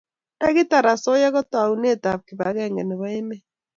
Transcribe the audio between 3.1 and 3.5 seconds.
emet